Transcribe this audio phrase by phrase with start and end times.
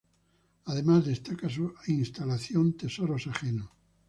[0.65, 3.69] Además destaca su instalación "Tesoros Ajenos".